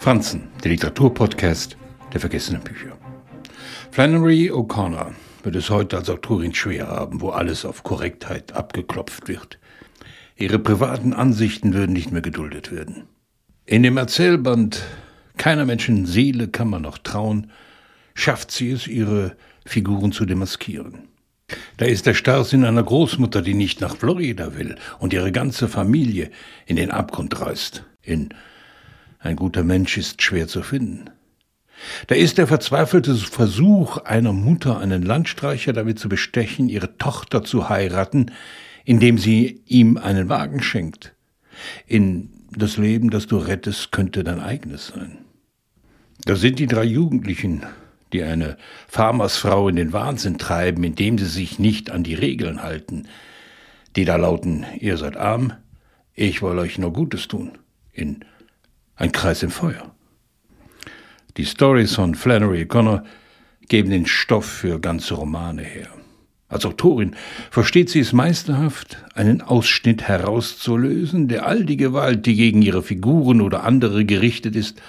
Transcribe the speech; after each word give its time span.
Franzen, 0.00 0.48
der 0.62 0.70
Literaturpodcast 0.70 1.76
der 2.12 2.20
vergessenen 2.20 2.62
Bücher. 2.62 2.96
Flannery 3.90 4.48
O'Connor 4.48 5.12
wird 5.42 5.56
es 5.56 5.70
heute 5.70 5.96
als 5.96 6.08
Autorin 6.08 6.54
schwer 6.54 6.86
haben, 6.86 7.20
wo 7.20 7.30
alles 7.30 7.64
auf 7.64 7.82
Korrektheit 7.82 8.52
abgeklopft 8.52 9.26
wird. 9.26 9.58
Ihre 10.36 10.60
privaten 10.60 11.12
Ansichten 11.12 11.74
würden 11.74 11.92
nicht 11.92 12.12
mehr 12.12 12.22
geduldet 12.22 12.70
werden. 12.70 13.08
In 13.66 13.82
dem 13.82 13.96
Erzählband 13.96 14.84
Keiner 15.36 15.66
Menschen 15.66 16.06
Seele 16.06 16.46
kann 16.46 16.70
man 16.70 16.82
noch 16.82 16.98
trauen, 16.98 17.50
schafft 18.14 18.52
sie 18.52 18.70
es, 18.70 18.86
ihre 18.86 19.36
Figuren 19.66 20.12
zu 20.12 20.26
demaskieren. 20.26 21.08
Da 21.76 21.86
ist 21.86 22.06
der 22.06 22.14
Starrsinn 22.14 22.64
einer 22.64 22.84
Großmutter, 22.84 23.42
die 23.42 23.54
nicht 23.54 23.80
nach 23.80 23.96
Florida 23.96 24.56
will 24.56 24.76
und 25.00 25.12
ihre 25.12 25.32
ganze 25.32 25.66
Familie 25.66 26.30
in 26.66 26.76
den 26.76 26.92
Abgrund 26.92 27.40
reißt. 27.40 27.84
In 28.02 28.30
ein 29.18 29.36
guter 29.36 29.64
Mensch 29.64 29.96
ist 29.96 30.22
schwer 30.22 30.48
zu 30.48 30.62
finden. 30.62 31.10
Da 32.08 32.14
ist 32.14 32.38
der 32.38 32.46
verzweifelte 32.46 33.14
Versuch 33.14 33.98
einer 33.98 34.32
Mutter, 34.32 34.78
einen 34.78 35.02
Landstreicher 35.02 35.72
damit 35.72 35.98
zu 35.98 36.08
bestechen, 36.08 36.68
ihre 36.68 36.96
Tochter 36.98 37.44
zu 37.44 37.68
heiraten, 37.68 38.32
indem 38.84 39.18
sie 39.18 39.62
ihm 39.66 39.96
einen 39.96 40.28
Wagen 40.28 40.62
schenkt. 40.62 41.14
In 41.86 42.30
das 42.50 42.76
Leben, 42.76 43.10
das 43.10 43.26
du 43.26 43.36
rettest, 43.36 43.92
könnte 43.92 44.24
dein 44.24 44.40
eigenes 44.40 44.88
sein. 44.88 45.18
Da 46.24 46.36
sind 46.36 46.58
die 46.58 46.66
drei 46.66 46.84
Jugendlichen, 46.84 47.64
die 48.12 48.22
eine 48.22 48.56
Farmersfrau 48.88 49.68
in 49.68 49.76
den 49.76 49.92
Wahnsinn 49.92 50.38
treiben, 50.38 50.82
indem 50.82 51.18
sie 51.18 51.26
sich 51.26 51.58
nicht 51.58 51.90
an 51.90 52.02
die 52.02 52.14
Regeln 52.14 52.62
halten, 52.62 53.06
die 53.96 54.04
da 54.04 54.16
lauten, 54.16 54.64
ihr 54.78 54.96
seid 54.96 55.16
arm, 55.16 55.52
ich 56.14 56.42
will 56.42 56.58
euch 56.58 56.78
nur 56.78 56.92
Gutes 56.92 57.28
tun, 57.28 57.58
in 57.92 58.24
ein 58.98 59.12
Kreis 59.12 59.42
im 59.42 59.50
Feuer. 59.50 59.94
Die 61.36 61.46
Stories 61.46 61.94
von 61.94 62.16
Flannery 62.16 62.62
O'Connor 62.62 63.04
geben 63.68 63.90
den 63.90 64.06
Stoff 64.06 64.44
für 64.44 64.80
ganze 64.80 65.14
Romane 65.14 65.62
her. 65.62 65.88
Als 66.48 66.66
Autorin 66.66 67.14
versteht 67.50 67.90
sie 67.90 68.00
es 68.00 68.12
meisterhaft, 68.12 69.04
einen 69.14 69.42
Ausschnitt 69.42 70.02
herauszulösen, 70.02 71.28
der 71.28 71.46
all 71.46 71.64
die 71.64 71.76
Gewalt, 71.76 72.26
die 72.26 72.34
gegen 72.34 72.62
ihre 72.62 72.82
Figuren 72.82 73.40
oder 73.40 73.64
andere 73.64 74.04
gerichtet 74.04 74.56
ist, 74.56 74.82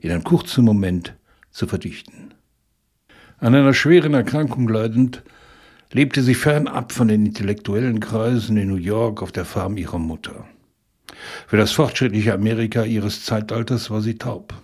in 0.00 0.10
einem 0.12 0.22
kurzen 0.22 0.64
Moment 0.64 1.14
zu 1.50 1.66
verdichten. 1.66 2.34
An 3.38 3.54
einer 3.54 3.74
schweren 3.74 4.14
Erkrankung 4.14 4.68
leidend, 4.68 5.22
lebte 5.92 6.22
sie 6.22 6.34
fernab 6.34 6.92
von 6.92 7.08
den 7.08 7.26
intellektuellen 7.26 7.98
Kreisen 7.98 8.56
in 8.56 8.68
New 8.68 8.76
York 8.76 9.22
auf 9.22 9.32
der 9.32 9.46
Farm 9.46 9.78
ihrer 9.78 9.98
Mutter. 9.98 10.46
Für 11.46 11.56
das 11.56 11.72
fortschrittliche 11.72 12.34
Amerika 12.34 12.84
ihres 12.84 13.24
Zeitalters 13.24 13.90
war 13.90 14.00
sie 14.00 14.18
taub. 14.18 14.54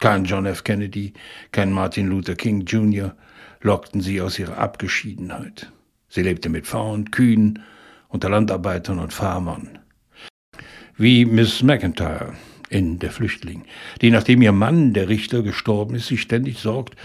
Kein 0.00 0.24
John 0.24 0.46
F. 0.46 0.64
Kennedy, 0.64 1.12
kein 1.52 1.72
Martin 1.72 2.08
Luther 2.08 2.34
King 2.34 2.64
Jr. 2.64 3.14
lockten 3.60 4.00
sie 4.00 4.20
aus 4.20 4.38
ihrer 4.38 4.58
Abgeschiedenheit. 4.58 5.70
Sie 6.08 6.22
lebte 6.22 6.48
mit 6.48 6.66
Frauen, 6.66 7.10
Kühen, 7.10 7.62
unter 8.08 8.28
Landarbeitern 8.28 8.98
und 8.98 9.12
Farmern. 9.12 9.78
Wie 10.96 11.24
Miss 11.24 11.62
McIntyre 11.62 12.34
in 12.68 12.98
Der 12.98 13.12
Flüchtling, 13.12 13.64
die 14.00 14.10
nachdem 14.10 14.42
ihr 14.42 14.52
Mann, 14.52 14.92
der 14.92 15.08
Richter, 15.08 15.42
gestorben 15.42 15.94
ist, 15.94 16.08
sich 16.08 16.22
ständig 16.22 16.58
sorgt, 16.58 16.96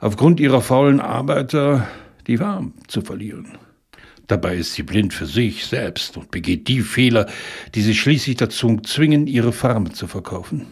aufgrund 0.00 0.40
ihrer 0.40 0.60
faulen 0.60 1.00
Arbeiter 1.00 1.86
die 2.26 2.40
Warm 2.40 2.74
zu 2.88 3.02
verlieren. 3.02 3.58
Dabei 4.26 4.56
ist 4.56 4.74
sie 4.74 4.82
blind 4.82 5.12
für 5.12 5.26
sich 5.26 5.66
selbst 5.66 6.16
und 6.16 6.30
begeht 6.30 6.68
die 6.68 6.80
Fehler, 6.80 7.26
die 7.74 7.82
sie 7.82 7.94
schließlich 7.94 8.36
dazu 8.36 8.78
zwingen, 8.82 9.26
ihre 9.26 9.52
Farbe 9.52 9.92
zu 9.92 10.06
verkaufen. 10.06 10.66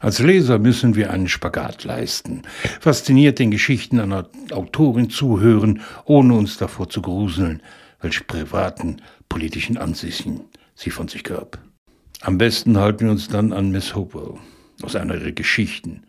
Als 0.00 0.18
Leser 0.18 0.58
müssen 0.58 0.94
wir 0.94 1.10
einen 1.10 1.28
Spagat 1.28 1.84
leisten, 1.84 2.42
fasziniert 2.80 3.38
den 3.38 3.50
Geschichten 3.50 4.00
einer 4.00 4.28
Autorin 4.50 5.10
zuhören, 5.10 5.80
ohne 6.04 6.34
uns 6.34 6.58
davor 6.58 6.88
zu 6.88 7.00
gruseln, 7.00 7.62
welche 8.00 8.24
privaten 8.24 9.00
politischen 9.28 9.78
Ansichten 9.78 10.40
sie 10.74 10.90
von 10.90 11.08
sich 11.08 11.24
gab. 11.24 11.58
Am 12.20 12.38
besten 12.38 12.78
halten 12.78 13.06
wir 13.06 13.10
uns 13.10 13.28
dann 13.28 13.52
an 13.52 13.70
Miss 13.70 13.94
Hopewell 13.94 14.38
aus 14.82 14.96
einer 14.96 15.14
ihrer 15.14 15.32
Geschichten, 15.32 16.02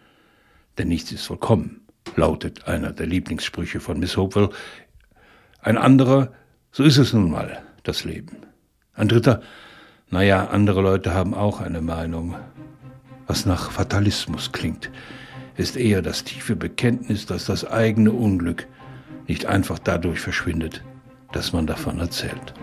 denn 0.78 0.90
nichts 0.90 1.12
ist 1.12 1.26
vollkommen, 1.26 1.88
lautet 2.16 2.68
einer 2.68 2.92
der 2.92 3.08
Lieblingssprüche 3.08 3.80
von 3.80 4.00
Miss 4.00 4.18
Hopewell. 4.18 4.50
Ein 5.62 5.78
anderer 5.78 6.34
so 6.72 6.84
ist 6.84 6.98
es 6.98 7.14
nun 7.14 7.32
mal, 7.32 7.64
das 7.84 8.04
Leben. 8.04 8.38
Ein 8.94 9.08
dritter, 9.08 9.42
naja, 10.10 10.48
andere 10.48 10.82
Leute 10.82 11.14
haben 11.14 11.34
auch 11.34 11.60
eine 11.62 11.82
Meinung. 11.82 12.36
Was 13.28 13.46
nach 13.46 13.72
Fatalismus 13.72 14.52
klingt, 14.52 14.90
ist 15.58 15.76
eher 15.76 16.02
das 16.02 16.24
tiefe 16.24 16.56
Bekenntnis, 16.56 17.26
dass 17.26 17.46
das 17.46 17.66
eigene 17.66 18.12
Unglück 18.12 18.68
nicht 19.28 19.46
einfach 19.46 19.80
dadurch 19.80 20.20
verschwindet, 20.20 20.84
dass 21.34 21.52
man 21.52 21.68
davon 21.68 22.00
erzählt. 22.00 22.54